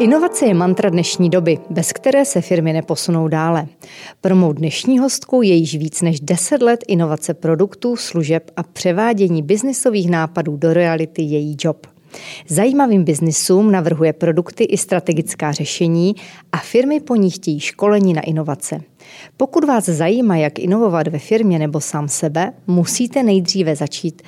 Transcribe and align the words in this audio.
Inovace 0.00 0.46
je 0.46 0.54
mantra 0.54 0.90
dnešní 0.90 1.30
doby, 1.30 1.58
bez 1.70 1.92
které 1.92 2.24
se 2.24 2.40
firmy 2.40 2.72
neposunou 2.72 3.28
dále. 3.28 3.66
Pro 4.20 4.36
mou 4.36 4.52
dnešní 4.52 4.98
hostku 4.98 5.42
je 5.42 5.54
již 5.54 5.76
víc 5.76 6.02
než 6.02 6.20
10 6.20 6.62
let 6.62 6.84
inovace 6.88 7.34
produktů, 7.34 7.96
služeb 7.96 8.50
a 8.56 8.62
převádění 8.62 9.42
biznisových 9.42 10.10
nápadů 10.10 10.56
do 10.56 10.72
reality 10.72 11.22
její 11.22 11.56
job. 11.60 11.86
Zajímavým 12.48 13.04
biznisům 13.04 13.72
navrhuje 13.72 14.12
produkty 14.12 14.64
i 14.64 14.76
strategická 14.76 15.52
řešení 15.52 16.14
a 16.52 16.56
firmy 16.58 17.00
po 17.00 17.16
ní 17.16 17.30
chtějí 17.30 17.60
školení 17.60 18.12
na 18.12 18.22
inovace. 18.22 18.80
Pokud 19.36 19.64
vás 19.64 19.84
zajímá, 19.84 20.36
jak 20.36 20.58
inovovat 20.58 21.08
ve 21.08 21.18
firmě 21.18 21.58
nebo 21.58 21.80
sám 21.80 22.08
sebe, 22.08 22.52
musíte 22.66 23.22
nejdříve 23.22 23.76
začít 23.76 24.22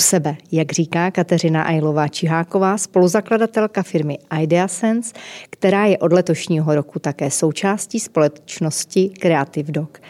sebe, 0.00 0.36
jak 0.52 0.72
říká 0.72 1.10
Kateřina 1.10 1.62
Ajlová 1.62 2.08
Čiháková, 2.08 2.78
spoluzakladatelka 2.78 3.82
firmy 3.82 4.18
IdeaSense, 4.40 5.12
která 5.50 5.86
je 5.86 5.98
od 5.98 6.12
letošního 6.12 6.74
roku 6.74 6.98
také 6.98 7.30
součástí 7.30 8.00
společnosti 8.00 9.08
Creative 9.08 9.72
Dog. 9.72 10.00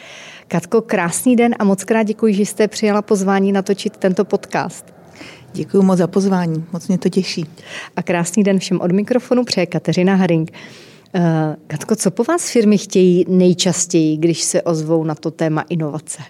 Katko, 0.49 0.83
krásný 0.83 1.37
den 1.37 1.55
a 1.59 1.65
moc 1.65 1.85
krát 1.85 2.03
děkuji, 2.03 2.35
že 2.35 2.43
jste 2.43 2.69
přijala 2.69 3.03
pozvání 3.03 3.53
natočit 3.53 3.97
tento 3.97 4.25
podcast. 4.25 4.95
Děkuji 5.53 5.83
moc 5.83 5.99
za 5.99 6.07
pozvání, 6.07 6.65
moc 6.73 6.89
mě 6.89 6.99
to 6.99 7.09
těší. 7.09 7.47
A 7.97 8.02
krásný 8.02 8.45
den 8.45 8.59
všem 8.59 8.80
od 8.80 8.93
mikrofonu 8.93 9.45
přeje 9.45 9.66
Kateřina 9.66 10.15
Haring. 10.15 10.51
Uh, 11.15 11.23
Katko, 11.66 11.97
co 11.97 12.11
po 12.11 12.25
vás 12.25 12.51
firmy 12.51 12.79
chtějí 12.79 13.25
nejčastěji, 13.29 14.16
když 14.16 14.43
se 14.43 14.63
ozvou 14.63 15.05
na 15.05 15.15
to 15.15 15.30
téma 15.30 15.65
inovace? 15.69 16.23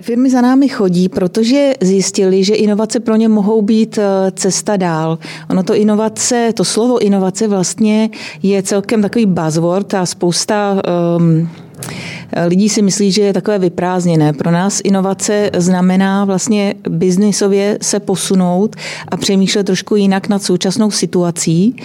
Firmy 0.00 0.30
za 0.30 0.40
námi 0.40 0.68
chodí, 0.68 1.08
protože 1.08 1.72
zjistili, 1.80 2.44
že 2.44 2.54
inovace 2.54 3.00
pro 3.00 3.16
ně 3.16 3.28
mohou 3.28 3.62
být 3.62 3.98
eh, 3.98 4.30
cesta 4.30 4.76
dál. 4.76 5.18
Ono 5.50 5.62
to 5.62 5.74
inovace, 5.74 6.52
to 6.54 6.64
slovo 6.64 6.98
inovace 6.98 7.48
vlastně 7.48 8.10
je 8.42 8.62
celkem 8.62 9.02
takový 9.02 9.26
buzzword 9.26 9.94
a 9.94 10.06
spousta 10.06 10.82
um, 11.18 11.48
Lidí 12.46 12.68
si 12.68 12.82
myslí, 12.82 13.12
že 13.12 13.22
je 13.22 13.32
takové 13.32 13.58
vyprázdněné. 13.58 14.32
Pro 14.32 14.50
nás 14.50 14.80
inovace 14.84 15.50
znamená 15.56 16.24
vlastně 16.24 16.74
biznisově 16.88 17.78
se 17.82 18.00
posunout 18.00 18.76
a 19.08 19.16
přemýšlet 19.16 19.64
trošku 19.64 19.96
jinak 19.96 20.28
nad 20.28 20.42
současnou 20.42 20.90
situací. 20.90 21.76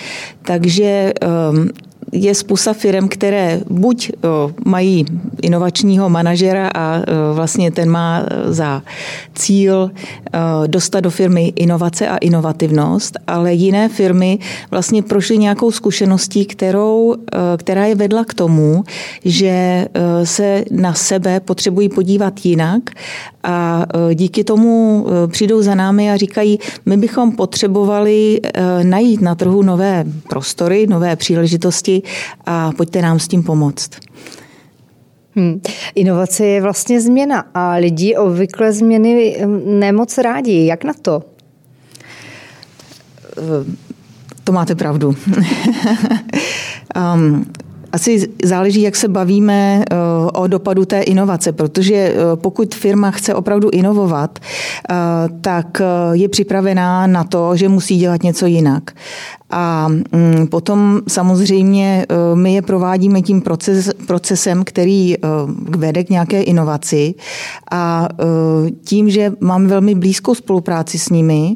Takže 0.41 1.13
um, 1.51 1.69
je 2.11 2.35
spousta 2.35 2.73
firm, 2.73 3.07
které 3.07 3.61
buď 3.69 4.11
mají 4.65 5.05
inovačního 5.41 6.09
manažera 6.09 6.71
a 6.75 7.01
vlastně 7.33 7.71
ten 7.71 7.89
má 7.89 8.25
za 8.45 8.83
cíl 9.35 9.91
dostat 10.67 10.99
do 10.99 11.09
firmy 11.09 11.53
inovace 11.55 12.07
a 12.07 12.17
inovativnost, 12.17 13.17
ale 13.27 13.53
jiné 13.53 13.89
firmy 13.89 14.39
vlastně 14.71 15.03
prošly 15.03 15.37
nějakou 15.37 15.71
zkušeností, 15.71 16.45
kterou, 16.45 17.15
která 17.57 17.85
je 17.85 17.95
vedla 17.95 18.25
k 18.25 18.33
tomu, 18.33 18.83
že 19.25 19.85
se 20.23 20.63
na 20.71 20.93
sebe 20.93 21.39
potřebují 21.39 21.89
podívat 21.89 22.45
jinak 22.45 22.81
a 23.43 23.85
díky 24.13 24.43
tomu 24.43 25.05
přijdou 25.27 25.61
za 25.61 25.75
námi 25.75 26.11
a 26.11 26.17
říkají, 26.17 26.59
my 26.85 26.97
bychom 26.97 27.31
potřebovali 27.31 28.41
najít 28.83 29.21
na 29.21 29.35
trhu 29.35 29.63
nové 29.63 30.05
prostory, 30.29 30.87
nové 30.87 31.15
příležitosti 31.15 32.01
a 32.45 32.71
pojďte 32.71 33.01
nám 33.01 33.19
s 33.19 33.27
tím 33.27 33.43
pomoct. 33.43 33.89
Hmm. 35.35 35.61
Inovace 35.95 36.45
je 36.45 36.61
vlastně 36.61 37.01
změna 37.01 37.45
a 37.53 37.71
lidi 37.75 38.15
obvykle 38.15 38.73
změny 38.73 39.37
hm, 39.45 39.79
nemoc 39.79 40.17
rádi. 40.17 40.65
Jak 40.65 40.83
na 40.83 40.93
to? 41.01 41.23
To 44.43 44.51
máte 44.51 44.75
pravdu. 44.75 45.15
um, 47.15 47.45
asi 47.95 48.29
záleží, 48.43 48.81
jak 48.81 48.95
se 48.95 49.07
bavíme 49.07 49.83
eh, 49.91 49.95
o 50.33 50.47
dopadu 50.47 50.85
té 50.85 51.01
inovace, 51.01 51.51
protože 51.51 51.95
eh, 51.95 52.15
pokud 52.35 52.75
firma 52.75 53.11
chce 53.11 53.35
opravdu 53.35 53.69
inovovat, 53.69 54.39
eh, 54.39 54.95
tak 55.41 55.81
je 56.11 56.29
připravená 56.29 57.07
na 57.07 57.23
to, 57.23 57.55
že 57.55 57.69
musí 57.69 57.97
dělat 57.97 58.23
něco 58.23 58.45
jinak. 58.45 58.91
A 59.49 59.87
mm, 59.87 60.47
potom 60.47 61.01
samozřejmě 61.07 62.05
my 62.33 62.53
je 62.53 62.61
provádíme 62.61 63.21
tím 63.21 63.41
proces, 63.41 63.89
procesem, 64.07 64.63
který 64.63 65.15
vede 65.77 66.03
k 66.03 66.09
nějaké 66.09 66.41
inovaci 66.41 67.13
a 67.71 68.09
tím, 68.83 69.09
že 69.09 69.31
máme 69.39 69.67
velmi 69.67 69.95
blízkou 69.95 70.35
spolupráci 70.35 70.99
s 70.99 71.09
nimi, 71.09 71.55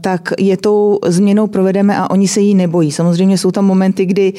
tak 0.00 0.32
je 0.38 0.56
tou 0.56 0.98
změnou 1.06 1.46
provedeme 1.46 1.96
a 1.96 2.10
oni 2.10 2.28
se 2.28 2.40
jí 2.40 2.54
nebojí. 2.54 2.92
Samozřejmě 2.92 3.38
jsou 3.38 3.50
tam 3.50 3.64
momenty, 3.64 4.06
kdy 4.06 4.32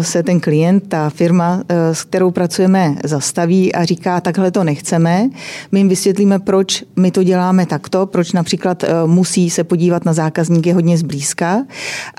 se 0.00 0.22
ten 0.22 0.37
klient, 0.40 0.88
ta 0.88 1.10
firma, 1.10 1.62
s 1.92 2.04
kterou 2.04 2.30
pracujeme, 2.30 2.94
zastaví 3.04 3.74
a 3.74 3.84
říká, 3.84 4.20
takhle 4.20 4.50
to 4.50 4.64
nechceme. 4.64 5.30
My 5.72 5.80
jim 5.80 5.88
vysvětlíme, 5.88 6.38
proč 6.38 6.84
my 6.96 7.10
to 7.10 7.22
děláme 7.22 7.66
takto, 7.66 8.06
proč 8.06 8.32
například 8.32 8.84
musí 9.06 9.50
se 9.50 9.64
podívat 9.64 10.04
na 10.04 10.12
zákazníky 10.12 10.72
hodně 10.72 10.98
zblízka 10.98 11.64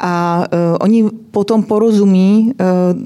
a 0.02 0.44
uh, 0.54 0.78
oni 0.80 1.06
potom 1.32 1.64
porozumí 1.64 2.52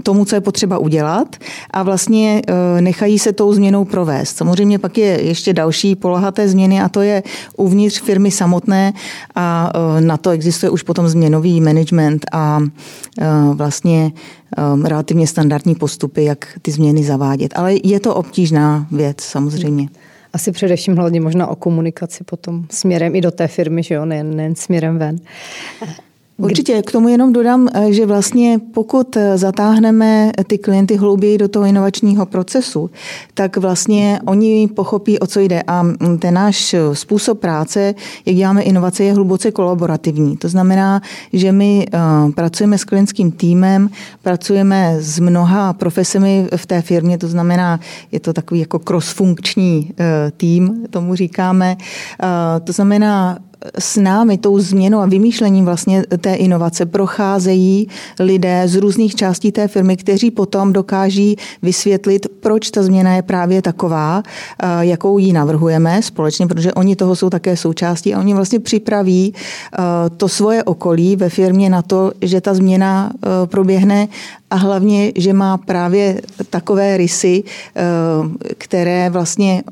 tomu, 0.04 0.26
co 0.26 0.36
je 0.36 0.42
potřeba 0.42 0.78
udělat 0.78 1.36
a 1.72 1.84
vlastně 1.84 2.42
nechají 2.80 3.20
se 3.20 3.34
tou 3.34 3.54
změnou 3.54 3.86
provést. 3.86 4.38
Samozřejmě 4.38 4.80
pak 4.80 4.98
je 4.98 5.22
ještě 5.22 5.54
další 5.54 5.96
poloha 5.96 6.32
té 6.32 6.48
změny 6.48 6.82
a 6.82 6.90
to 6.90 7.02
je 7.02 7.24
uvnitř 7.58 8.02
firmy 8.02 8.32
samotné 8.32 8.94
a 9.36 9.72
na 10.00 10.18
to 10.18 10.30
existuje 10.30 10.70
už 10.70 10.84
potom 10.84 11.08
změnový 11.08 11.62
management 11.62 12.26
a 12.32 12.60
vlastně 13.54 14.12
um, 14.58 14.86
relativně 14.86 15.28
standardní 15.28 15.76
postupy, 15.76 16.24
jak 16.24 16.60
ty 16.62 16.72
změny 16.72 17.04
zavádět. 17.04 17.52
Ale 17.56 17.74
je 17.84 18.00
to 18.00 18.16
obtížná 18.16 18.88
věc 18.92 19.22
samozřejmě. 19.22 19.88
Asi 20.34 20.52
především 20.52 20.96
hlavně 20.96 21.22
možná 21.22 21.48
o 21.48 21.56
komunikaci 21.56 22.24
potom 22.24 22.66
směrem 22.70 23.16
i 23.16 23.22
do 23.22 23.32
té 23.32 23.48
firmy, 23.48 23.84
že 23.84 23.96
jo, 23.96 24.06
nejen, 24.06 24.36
nejen 24.36 24.56
směrem 24.56 24.98
ven. 24.98 25.20
Určitě, 26.38 26.82
k 26.82 26.92
tomu 26.92 27.08
jenom 27.08 27.34
dodám, 27.34 27.70
eh, 27.74 27.94
že 27.94 28.06
vlastně 28.06 28.60
pokud 28.74 29.18
eh, 29.18 29.38
zatáhneme 29.38 30.32
ty 30.48 30.58
klienty 30.58 30.96
hlouběji 30.96 31.38
do 31.38 31.48
toho 31.48 31.66
inovačního 31.66 32.26
procesu, 32.26 32.90
tak 33.34 33.58
vlastně 33.58 34.20
oni 34.26 34.70
pochopí, 34.76 35.20
o 35.20 35.28
co 35.28 35.40
jde. 35.40 35.62
A 35.68 35.84
mm, 35.84 36.18
ten 36.20 36.34
náš 36.34 36.74
eh, 36.74 36.80
způsob 36.94 37.40
práce, 37.40 37.96
jak 38.26 38.36
děláme 38.36 38.62
inovace, 38.62 39.04
je 39.04 39.14
hluboce 39.14 39.52
kolaborativní. 39.52 40.38
To 40.38 40.50
znamená, 40.50 41.02
že 41.34 41.52
my 41.52 41.88
pracujeme 42.36 42.78
s 42.78 42.84
klientským 42.84 43.32
týmem, 43.32 43.90
pracujeme 44.22 44.96
s 45.00 45.20
mnoha 45.20 45.74
profesemi 45.74 46.48
v 46.56 46.66
té 46.66 46.82
firmě, 46.82 47.18
to 47.18 47.28
znamená, 47.28 47.80
je 48.12 48.20
to 48.20 48.34
takový 48.34 48.60
jako 48.60 48.80
crossfunkční 48.80 49.94
tým, 50.38 50.86
tomu 50.90 51.16
říkáme. 51.16 51.78
To 52.64 52.74
znamená, 52.74 53.38
s 53.80 53.98
námi, 53.98 54.38
tou 54.38 54.60
změnou 54.60 55.00
a 55.00 55.06
vymýšlením 55.06 55.66
vlastně 55.66 56.04
té 56.22 56.36
inovace 56.36 56.86
procházejí 56.86 57.88
lidé 58.20 58.64
z 58.66 58.76
různých 58.76 59.16
částí 59.16 59.52
té 59.52 59.68
firmy, 59.68 59.98
kteří 59.98 60.32
potom 60.32 60.74
dokáží 60.74 61.38
vysvětlit, 61.62 62.28
proč 62.40 62.72
ta 62.72 62.84
změna 62.84 63.16
je 63.16 63.22
právě 63.22 63.62
taková, 63.62 64.24
jakou 64.80 65.18
ji 65.18 65.34
navrhujeme 65.34 66.02
společně, 66.02 66.48
protože 66.48 66.74
oni 66.74 66.96
toho 66.96 67.16
jsou 67.16 67.30
také 67.30 67.58
součástí 67.58 68.14
a 68.14 68.20
oni 68.20 68.34
vlastně 68.34 68.60
připraví 68.60 69.34
to 70.18 70.30
svoje 70.30 70.64
okolí 70.64 71.16
ve 71.16 71.30
firmě 71.30 71.70
na 71.70 71.82
to, 71.82 72.12
že 72.22 72.42
ta 72.42 72.54
změna 72.54 73.12
proběhne 73.46 74.08
a 74.50 74.56
hlavně, 74.56 75.12
že 75.16 75.34
má 75.34 75.58
právě 75.58 76.22
takové 76.50 76.98
rysy, 76.98 77.44
které 78.58 79.10
vlastně 79.10 79.64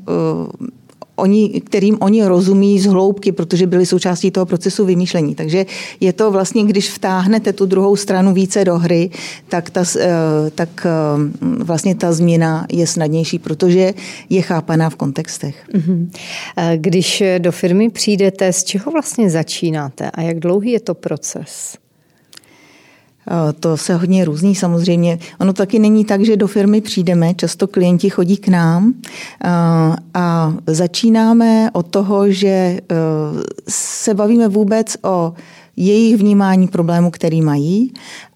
oni, 1.16 1.60
kterým 1.60 1.96
oni 2.00 2.24
rozumí 2.24 2.80
z 2.80 2.86
hloubky, 2.86 3.32
protože 3.32 3.66
byli 3.66 3.86
součástí 3.86 4.30
toho 4.30 4.46
procesu 4.46 4.84
vymýšlení. 4.84 5.34
Takže 5.34 5.66
je 6.00 6.12
to 6.12 6.30
vlastně, 6.30 6.64
když 6.64 6.90
vtáhnete 6.90 7.52
tu 7.52 7.66
druhou 7.66 7.96
stranu 7.96 8.34
více 8.34 8.64
do 8.64 8.78
hry, 8.78 9.10
tak, 9.48 9.70
ta, 9.70 9.84
eh, 10.00 10.10
tak 10.54 10.86
eh, 10.86 11.64
vlastně 11.64 11.94
ta 11.94 12.12
změna 12.12 12.66
je 12.72 12.86
snadnější, 12.86 13.38
protože 13.38 13.94
je 14.30 14.42
chápaná 14.42 14.90
v 14.90 14.96
kontextech. 14.96 15.64
Mhm. 15.74 16.10
Eh, 16.56 16.72
když 16.76 17.22
do 17.38 17.52
firmy 17.52 17.90
přijdete, 17.90 18.52
z 18.52 18.64
čeho 18.64 18.92
vlastně 18.92 19.30
začínáte 19.30 20.10
a 20.10 20.22
jak 20.22 20.40
dlouhý 20.40 20.70
je 20.70 20.80
to 20.80 20.94
proces? 20.94 21.81
To 23.60 23.76
se 23.76 23.94
hodně 23.94 24.24
různí 24.24 24.54
samozřejmě. 24.54 25.18
Ono 25.40 25.52
taky 25.52 25.78
není 25.78 26.04
tak, 26.04 26.24
že 26.24 26.36
do 26.36 26.46
firmy 26.46 26.80
přijdeme, 26.80 27.34
často 27.34 27.66
klienti 27.66 28.10
chodí 28.10 28.36
k 28.36 28.48
nám. 28.48 28.94
A 30.14 30.54
začínáme 30.66 31.70
od 31.72 31.86
toho, 31.86 32.30
že 32.30 32.48
e, 32.48 32.80
se 33.68 34.14
bavíme 34.14 34.48
vůbec 34.48 34.96
o 35.02 35.32
jejich 35.76 36.16
vnímání 36.16 36.68
problému, 36.68 37.10
který 37.10 37.42
mají 37.42 37.92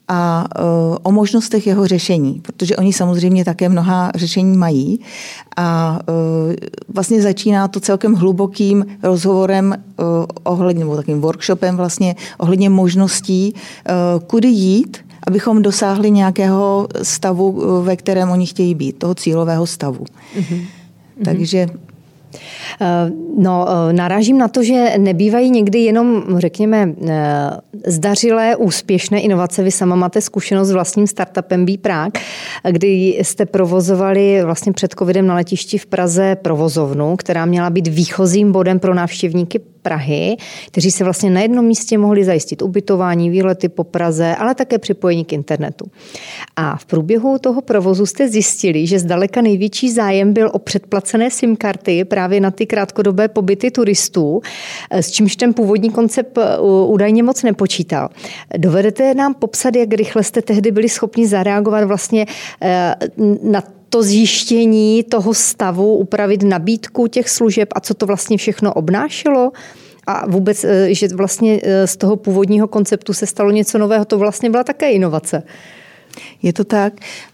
a 0.09 0.45
e, 0.57 0.61
o 1.03 1.13
možnostech 1.13 1.67
jeho 1.67 1.87
řešení, 1.87 2.41
protože 2.43 2.77
oni 2.77 2.93
samozřejmě 2.93 3.45
také 3.45 3.69
mnoha 3.69 4.13
řešení 4.15 4.57
mají. 4.57 5.01
A 5.57 5.99
e, 6.09 6.57
vlastně 6.89 7.23
začíná 7.23 7.69
to 7.69 7.81
celkem 7.81 8.15
hlubokým 8.15 8.85
rozhovorem 9.03 9.73
e, 9.73 9.77
ohledně, 10.43 10.85
nebo 10.85 10.97
takým 10.97 11.21
workshopem 11.21 11.77
vlastně 11.77 12.17
ohledně 12.39 12.71
možností, 12.71 13.55
kudy 14.27 14.49
jít 14.49 15.07
abychom 15.27 15.63
dosáhli 15.63 16.11
nějakého 16.11 16.89
stavu, 17.03 17.83
ve 17.83 17.97
kterém 17.97 18.31
oni 18.31 18.47
chtějí 18.47 18.75
být, 18.75 18.99
toho 18.99 19.15
cílového 19.15 19.67
stavu. 19.67 20.05
Mm-hmm. 20.39 20.67
Takže 21.25 21.67
no, 23.39 23.67
eh, 23.69 23.93
narážím 23.93 24.39
na 24.39 24.49
to, 24.49 24.63
že 24.63 24.95
nebývají 24.99 25.51
někdy 25.51 25.79
jenom, 25.79 26.25
řekněme, 26.39 26.93
eh, 27.09 27.51
zdařilé, 27.87 28.57
úspěšné 28.57 29.21
inovace. 29.21 29.63
Vy 29.63 29.71
sama 29.71 29.97
máte 29.97 30.21
zkušenost 30.21 30.69
s 30.69 30.73
vlastním 30.73 31.07
startupem 31.07 31.65
Bí 31.65 31.79
Prague, 31.79 32.23
kdy 32.71 33.19
jste 33.23 33.47
provozovali 33.47 34.45
vlastně 34.45 34.73
před 34.73 34.95
covidem 34.99 35.27
na 35.27 35.35
letišti 35.35 35.79
v 35.79 35.87
Praze 35.87 36.37
provozovnu, 36.43 37.17
která 37.17 37.45
měla 37.45 37.71
být 37.71 37.87
výchozím 37.87 38.53
bodem 38.53 38.79
pro 38.79 38.95
návštěvníky 38.95 39.61
Prahy, 39.87 40.37
kteří 40.67 40.91
se 40.91 41.05
vlastně 41.05 41.31
na 41.31 41.41
jednom 41.41 41.65
místě 41.65 41.99
mohli 41.99 42.25
zajistit 42.25 42.63
ubytování, 42.63 43.31
výlety 43.31 43.69
po 43.69 43.85
Praze, 43.85 44.37
ale 44.37 44.55
také 44.55 44.79
připojení 44.79 45.25
k 45.25 45.33
internetu. 45.33 45.87
A 46.57 46.77
v 46.77 46.87
průběhu 46.87 47.39
toho 47.39 47.63
provozu 47.63 48.07
jste 48.07 48.29
zjistili, 48.29 48.87
že 48.87 48.99
zdaleka 48.99 49.41
největší 49.41 49.91
zájem 49.91 50.33
byl 50.33 50.51
o 50.53 50.59
předplacené 50.59 51.31
SIM 51.31 51.57
karty 51.57 52.05
právě 52.05 52.26
na 52.41 52.51
ty 52.51 52.67
krátkodobé 52.67 53.29
pobyty 53.29 53.71
turistů, 53.71 54.41
s 54.91 55.11
čímž 55.11 55.37
ten 55.37 55.55
původní 55.55 55.91
koncept 55.91 56.39
uh, 56.39 56.91
údajně 56.91 57.23
moc 57.23 57.43
nepočítal. 57.43 58.09
Dovedete 58.57 59.15
nám 59.15 59.35
popsat, 59.35 59.77
jak 59.77 59.93
rychle 59.93 60.23
jste 60.23 60.43
tehdy 60.43 60.71
byli 60.71 60.89
schopni 60.89 61.27
zareagovat 61.27 61.85
vlastně 61.85 62.27
uh, 62.27 63.51
na 63.51 63.63
to 63.89 64.03
zjištění 64.03 65.03
toho 65.03 65.35
stavu, 65.35 65.97
upravit 65.97 66.43
nabídku 66.43 67.07
těch 67.07 67.29
služeb 67.29 67.69
a 67.73 67.81
co 67.81 67.95
to 67.95 68.07
vlastně 68.07 68.37
všechno 68.37 68.73
obnášelo? 68.73 69.53
A 70.07 70.31
vůbec, 70.31 70.65
že 70.87 71.09
vlastně 71.09 71.61
z 71.85 71.97
toho 71.97 72.17
původního 72.17 72.69
konceptu 72.69 73.13
se 73.13 73.27
stalo 73.27 73.51
něco 73.51 73.79
nového, 73.79 74.05
to 74.05 74.19
vlastně 74.19 74.51
byla 74.51 74.65
také 74.65 74.91
inovace. 74.91 75.43
Je 76.43 76.53
to 76.53 76.65
tak. 76.65 76.93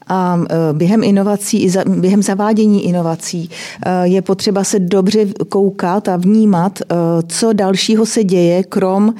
A 0.08 0.40
e, 0.50 0.72
během 0.72 1.04
inovací, 1.04 1.70
během 1.88 2.22
zavádění 2.22 2.84
inovací 2.84 3.50
e, 3.86 4.08
je 4.08 4.22
potřeba 4.22 4.64
se 4.64 4.78
dobře 4.78 5.26
koukat 5.48 6.08
a 6.08 6.16
vnímat, 6.16 6.80
e, 6.80 6.84
co 7.26 7.52
dalšího 7.52 8.06
se 8.06 8.24
děje, 8.24 8.62
krom 8.62 9.14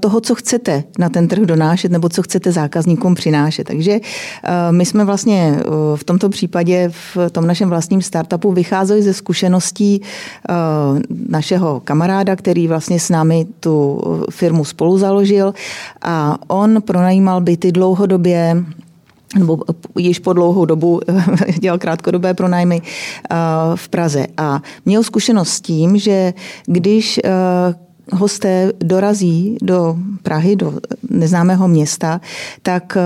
toho, 0.00 0.20
co 0.20 0.34
chcete 0.34 0.84
na 0.98 1.08
ten 1.08 1.28
trh 1.28 1.42
donášet 1.42 1.92
nebo 1.92 2.08
co 2.08 2.22
chcete 2.22 2.52
zákazníkům 2.52 3.14
přinášet. 3.14 3.64
Takže 3.64 4.00
my 4.70 4.86
jsme 4.86 5.04
vlastně 5.04 5.58
v 5.96 6.04
tomto 6.04 6.28
případě 6.28 6.90
v 7.14 7.30
tom 7.32 7.46
našem 7.46 7.68
vlastním 7.68 8.02
startupu 8.02 8.52
vycházeli 8.52 9.02
ze 9.02 9.14
zkušeností 9.14 10.02
našeho 11.28 11.80
kamaráda, 11.84 12.36
který 12.36 12.68
vlastně 12.68 13.00
s 13.00 13.10
námi 13.10 13.46
tu 13.60 14.00
firmu 14.30 14.64
spolu 14.64 14.98
založil 14.98 15.54
a 16.02 16.38
on 16.46 16.82
pronajímal 16.82 17.40
byty 17.40 17.72
dlouhodobě 17.72 18.64
nebo 19.36 19.58
již 19.98 20.18
po 20.18 20.32
dlouhou 20.32 20.64
dobu 20.64 21.00
dělal 21.60 21.78
krátkodobé 21.78 22.34
pronájmy 22.34 22.82
eh, 22.82 23.36
v 23.74 23.88
Praze. 23.88 24.26
A 24.36 24.62
měl 24.84 25.02
zkušenost 25.02 25.48
s 25.48 25.60
tím, 25.60 25.98
že 25.98 26.34
když 26.66 27.20
eh, 27.24 27.30
hosté 28.12 28.72
dorazí 28.78 29.56
do 29.62 29.96
Prahy, 30.22 30.56
do 30.56 30.74
neznámého 31.10 31.68
města, 31.68 32.20
tak 32.62 32.96
eh, 32.96 33.00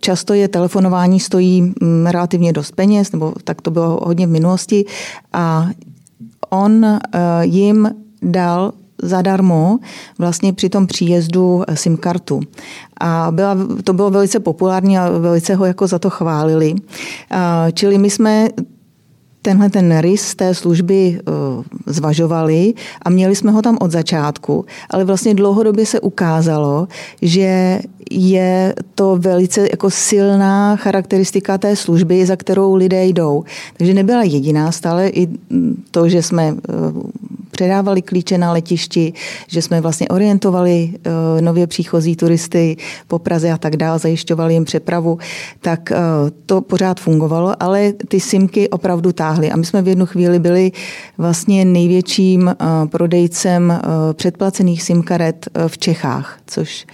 často 0.00 0.34
je 0.34 0.48
telefonování 0.48 1.20
stojí 1.20 1.62
mm, 1.62 2.06
relativně 2.06 2.52
dost 2.52 2.72
peněz, 2.72 3.12
nebo 3.12 3.32
tak 3.44 3.62
to 3.62 3.70
bylo 3.70 4.00
hodně 4.02 4.26
v 4.26 4.30
minulosti 4.30 4.84
a 5.32 5.68
on 6.50 6.98
jim 7.42 7.90
dal 8.22 8.72
zadarmo 9.02 9.78
vlastně 10.18 10.52
při 10.52 10.68
tom 10.68 10.86
příjezdu 10.86 11.62
SIM 11.74 11.96
kartu. 11.96 12.40
A 13.00 13.28
byla, 13.30 13.56
to 13.84 13.92
bylo 13.92 14.10
velice 14.10 14.40
populární 14.40 14.98
a 14.98 15.10
velice 15.10 15.54
ho 15.54 15.64
jako 15.64 15.86
za 15.86 15.98
to 15.98 16.10
chválili. 16.10 16.74
Čili 17.72 17.98
my 17.98 18.10
jsme 18.10 18.48
tenhle 19.42 19.70
ten 19.70 19.98
rys 19.98 20.34
té 20.34 20.54
služby 20.54 21.20
uh, 21.28 21.64
zvažovali 21.86 22.74
a 23.02 23.10
měli 23.10 23.36
jsme 23.36 23.50
ho 23.50 23.62
tam 23.62 23.78
od 23.80 23.90
začátku, 23.90 24.64
ale 24.90 25.04
vlastně 25.04 25.34
dlouhodobě 25.34 25.86
se 25.86 26.00
ukázalo, 26.00 26.88
že 27.22 27.80
je 28.10 28.74
to 28.94 29.16
velice 29.16 29.60
jako 29.70 29.90
silná 29.90 30.76
charakteristika 30.76 31.58
té 31.58 31.76
služby, 31.76 32.26
za 32.26 32.36
kterou 32.36 32.74
lidé 32.74 33.06
jdou. 33.06 33.44
Takže 33.76 33.94
nebyla 33.94 34.22
jediná, 34.22 34.72
stále 34.72 35.08
i 35.08 35.28
to, 35.90 36.08
že 36.08 36.22
jsme 36.22 36.54
předávali 37.56 38.02
klíče 38.02 38.38
na 38.38 38.52
letišti, 38.52 39.12
že 39.48 39.62
jsme 39.62 39.80
vlastně 39.80 40.08
orientovali 40.08 40.92
uh, 40.92 41.40
nově 41.40 41.66
příchozí 41.66 42.16
turisty 42.16 42.76
po 43.08 43.18
Praze 43.18 43.50
a 43.52 43.58
tak 43.58 43.76
dále, 43.76 43.98
zajišťovali 43.98 44.54
jim 44.54 44.64
přepravu, 44.64 45.18
tak 45.60 45.92
to 46.46 46.60
pořád 46.60 47.00
fungovalo, 47.00 47.62
ale 47.62 47.92
ty 47.92 48.20
simky 48.20 48.68
opravdu 48.68 49.12
táhly. 49.12 49.50
A 49.50 49.56
my 49.56 49.64
jsme 49.64 49.82
v 49.82 49.88
jednu 49.88 50.06
chvíli 50.06 50.38
byli 50.38 50.72
vlastně 51.18 51.64
největším 51.64 52.48
eh, 52.48 52.54
prodejcem 52.86 53.70
eh, 53.70 53.80
předplacených 54.14 54.82
SIM 54.82 55.02
karet 55.02 55.48
eh, 55.54 55.68
v 55.68 55.78
Čechách, 55.78 56.38
což 56.46 56.86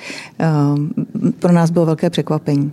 pro 1.39 1.53
nás 1.53 1.71
bylo 1.71 1.87
velké 1.87 2.11
překvapení. 2.11 2.73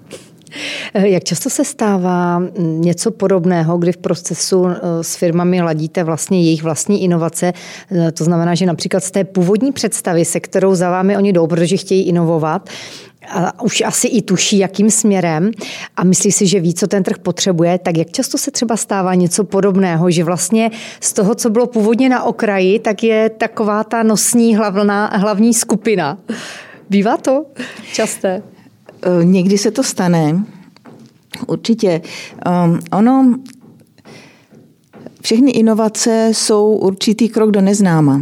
Jak 0.94 1.24
často 1.24 1.50
se 1.50 1.66
stává 1.66 2.40
mm, 2.40 2.82
něco 2.82 3.12
podobného, 3.12 3.78
kdy 3.78 3.92
v 3.92 3.98
procesu 3.98 4.66
s 5.02 5.16
firmami 5.16 5.62
ladíte 5.62 6.04
vlastně 6.04 6.42
jejich 6.44 6.64
vlastní 6.64 7.04
inovace? 7.04 7.54
To 8.14 8.24
znamená, 8.24 8.56
že 8.56 8.66
například 8.66 9.04
z 9.04 9.12
té 9.12 9.24
původní 9.24 9.72
představy, 9.72 10.26
se 10.26 10.40
kterou 10.40 10.76
za 10.76 10.90
vámi 10.90 11.18
oni 11.18 11.34
jdou, 11.34 11.48
protože 11.48 11.78
chtějí 11.78 12.08
inovovat, 12.08 12.70
a 13.30 13.64
už 13.64 13.82
asi 13.82 14.08
i 14.08 14.22
tuší, 14.22 14.58
jakým 14.58 14.92
směrem 14.92 15.52
a 15.96 16.04
myslí 16.04 16.32
si, 16.32 16.48
že 16.48 16.60
ví, 16.60 16.74
co 16.74 16.88
ten 16.88 17.04
trh 17.04 17.18
potřebuje, 17.18 17.80
tak 17.80 17.98
jak 17.98 18.12
často 18.12 18.38
se 18.38 18.52
třeba 18.52 18.78
stává 18.78 19.16
něco 19.16 19.44
podobného, 19.44 20.12
že 20.12 20.24
vlastně 20.24 20.72
z 21.00 21.14
toho, 21.14 21.36
co 21.36 21.50
bylo 21.50 21.68
původně 21.68 22.10
na 22.10 22.24
okraji, 22.24 22.80
tak 22.80 23.04
je 23.04 23.30
taková 23.30 23.84
ta 23.84 24.04
nosní 24.04 24.56
hlavná, 24.56 25.08
hlavní 25.14 25.54
skupina. 25.54 26.18
Bývá 26.90 27.18
to 27.18 27.46
časté? 27.94 28.44
E, 29.02 29.26
někdy 29.26 29.58
se 29.58 29.72
to 29.72 29.84
stane. 29.84 30.46
Určitě. 31.48 32.02
Um, 32.66 32.80
ono, 32.92 33.36
všechny 35.22 35.52
inovace 35.52 36.30
jsou 36.34 36.72
určitý 36.72 37.30
krok 37.30 37.52
do 37.52 37.62
neznáma. 37.62 38.22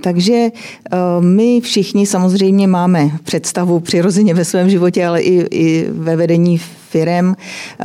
Takže 0.00 0.34
eh, 0.34 0.98
my 1.20 1.60
všichni 1.60 2.06
samozřejmě 2.06 2.66
máme 2.66 3.10
představu 3.24 3.80
přirozeně 3.80 4.34
ve 4.34 4.44
svém 4.44 4.70
životě, 4.70 5.06
ale 5.06 5.22
i, 5.22 5.46
i 5.50 5.86
ve 5.90 6.16
vedení 6.16 6.58
firem 6.88 7.36
eh, 7.80 7.84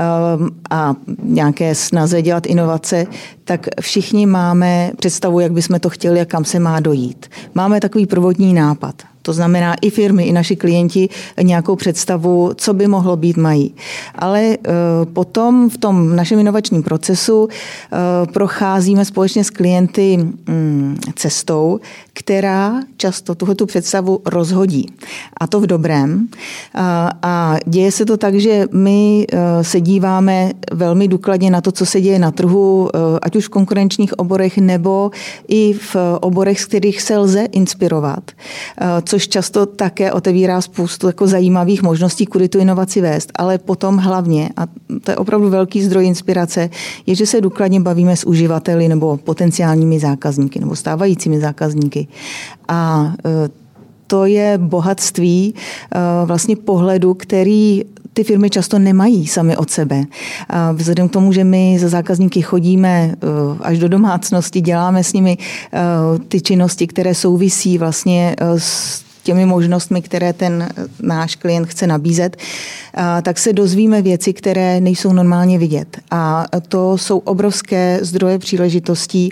a 0.69 0.95
nějaké 1.23 1.75
snaze 1.75 2.21
dělat 2.21 2.45
inovace, 2.45 3.05
tak 3.43 3.67
všichni 3.81 4.25
máme 4.25 4.91
představu, 4.97 5.39
jak 5.39 5.51
bychom 5.51 5.79
to 5.79 5.89
chtěli 5.89 6.21
a 6.21 6.25
kam 6.25 6.45
se 6.45 6.59
má 6.59 6.79
dojít. 6.79 7.25
Máme 7.55 7.79
takový 7.79 8.05
prvotní 8.05 8.53
nápad. 8.53 8.95
To 9.27 9.33
znamená, 9.33 9.75
i 9.81 9.89
firmy, 9.89 10.23
i 10.23 10.31
naši 10.31 10.55
klienti 10.55 11.09
nějakou 11.41 11.75
představu, 11.75 12.51
co 12.55 12.73
by 12.73 12.87
mohlo 12.87 13.15
být, 13.15 13.37
mají. 13.37 13.75
Ale 14.15 14.41
eh, 14.43 14.57
potom 15.13 15.69
v 15.69 15.77
tom 15.77 16.15
našem 16.15 16.39
inovačním 16.39 16.83
procesu 16.83 17.47
eh, 17.51 17.97
procházíme 18.33 19.05
společně 19.05 19.43
s 19.43 19.49
klienty 19.49 20.17
mm, 20.17 20.97
cestou, 21.15 21.79
která 22.13 22.73
často 22.97 23.35
tuhletu 23.35 23.65
představu 23.65 24.19
rozhodí. 24.25 24.93
A 25.37 25.47
to 25.47 25.59
v 25.59 25.67
dobrém. 25.67 26.27
A 27.21 27.55
děje 27.65 27.91
se 27.91 28.05
to 28.05 28.17
tak, 28.17 28.35
že 28.35 28.65
my 28.71 29.27
eh, 29.27 29.63
se 29.63 29.81
díváme 29.81 30.51
velmi 30.71 31.07
důkladně 31.07 31.51
na 31.51 31.61
to, 31.61 31.71
co 31.71 31.85
se 31.85 32.01
děje 32.01 32.19
na 32.19 32.31
trhu, 32.31 32.89
ať 33.21 33.35
už 33.35 33.45
v 33.45 33.49
konkurenčních 33.49 34.19
oborech 34.19 34.57
nebo 34.57 35.11
i 35.47 35.73
v 35.73 35.95
oborech, 36.21 36.61
z 36.61 36.65
kterých 36.65 37.01
se 37.01 37.17
lze 37.17 37.41
inspirovat. 37.41 38.31
Co 39.03 39.16
což 39.17 39.27
často 39.27 39.65
také 39.65 40.11
otevírá 40.11 40.61
spoustu 40.61 41.07
jako 41.07 41.27
zajímavých 41.27 41.81
možností, 41.83 42.25
kudy 42.25 42.49
tu 42.49 42.59
inovaci 42.59 43.01
vést. 43.01 43.31
Ale 43.35 43.57
potom 43.57 43.97
hlavně, 43.97 44.49
a 44.57 44.67
to 45.03 45.11
je 45.11 45.17
opravdu 45.17 45.49
velký 45.49 45.83
zdroj 45.83 46.05
inspirace, 46.05 46.69
je, 47.05 47.15
že 47.15 47.25
se 47.25 47.41
důkladně 47.41 47.79
bavíme 47.79 48.15
s 48.15 48.27
uživateli 48.27 48.87
nebo 48.87 49.17
potenciálními 49.17 49.99
zákazníky 49.99 50.59
nebo 50.59 50.75
stávajícími 50.75 51.39
zákazníky. 51.39 52.07
A 52.67 53.13
e, 53.25 53.49
to 54.07 54.25
je 54.25 54.57
bohatství 54.57 55.53
e, 55.53 56.25
vlastně 56.25 56.55
pohledu, 56.55 57.13
který 57.13 57.83
ty 58.13 58.23
firmy 58.23 58.49
často 58.49 58.79
nemají 58.79 59.27
sami 59.27 59.57
od 59.57 59.69
sebe. 59.69 60.03
A 60.49 60.71
vzhledem 60.71 61.09
k 61.09 61.11
tomu, 61.11 61.33
že 61.33 61.43
my 61.43 61.77
za 61.79 61.89
zákazníky 61.89 62.41
chodíme 62.41 63.15
až 63.61 63.79
do 63.79 63.89
domácnosti, 63.89 64.61
děláme 64.61 65.03
s 65.03 65.13
nimi 65.13 65.37
ty 66.27 66.41
činnosti, 66.41 66.87
které 66.87 67.15
souvisí 67.15 67.77
vlastně 67.77 68.35
s 68.57 69.06
těmi 69.27 69.45
možnostmi, 69.45 70.01
které 70.01 70.33
ten 70.33 70.69
náš 71.03 71.35
klient 71.35 71.67
chce 71.67 71.87
nabízet, 71.87 72.37
tak 73.21 73.37
se 73.37 73.53
dozvíme 73.53 74.01
věci, 74.01 74.33
které 74.33 74.79
nejsou 74.79 75.13
normálně 75.13 75.59
vidět. 75.59 75.97
A 76.11 76.45
to 76.67 76.97
jsou 76.97 77.17
obrovské 77.17 77.99
zdroje 78.01 78.39
příležitostí 78.39 79.31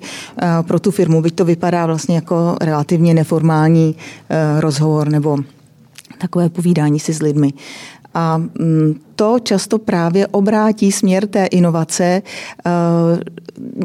pro 0.67 0.79
tu 0.79 0.91
firmu, 0.91 1.21
byť 1.21 1.35
to 1.35 1.45
vypadá 1.45 1.85
vlastně 1.85 2.15
jako 2.15 2.55
relativně 2.61 3.13
neformální 3.13 3.95
rozhovor 4.59 5.09
nebo 5.09 5.37
takové 6.17 6.49
povídání 6.49 6.99
si 6.99 7.13
s 7.13 7.21
lidmi. 7.21 7.53
A 8.13 8.37
mm, 8.37 8.99
to 9.15 9.39
často 9.39 9.79
právě 9.79 10.27
obrátí 10.27 10.91
směr 10.91 11.27
té 11.27 11.45
inovace 11.45 12.21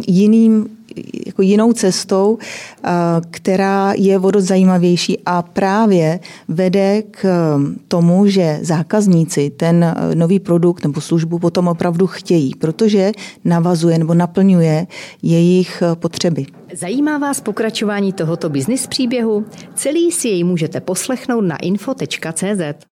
jiným 0.07 0.67
jako 1.27 1.43
jinou 1.43 1.73
cestou, 1.73 2.39
která 3.31 3.93
je 3.97 4.19
vodost 4.19 4.45
zajímavější 4.45 5.19
a 5.27 5.43
právě 5.43 6.21
vede 6.49 7.03
k 7.11 7.27
tomu, 7.89 8.27
že 8.27 8.59
zákazníci 8.63 9.51
ten 9.51 9.95
nový 10.15 10.41
produkt 10.41 10.85
nebo 10.85 11.01
službu 11.01 11.39
potom 11.39 11.69
opravdu 11.69 12.07
chtějí, 12.07 12.55
protože 12.55 13.13
navazuje 13.45 13.99
nebo 13.99 14.15
naplňuje 14.15 14.87
jejich 15.23 15.83
potřeby. 15.95 16.47
Zajímá 16.75 17.19
vás 17.19 17.41
pokračování 17.41 18.13
tohoto 18.13 18.49
biznis 18.49 18.87
příběhu? 18.87 19.45
Celý 19.75 20.13
si 20.13 20.29
jej 20.29 20.45
můžete 20.45 20.81
poslechnout 20.81 21.41
na 21.41 21.57
info.cz. 21.57 22.90